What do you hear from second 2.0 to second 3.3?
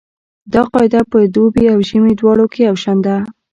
دواړو کې یو شان ده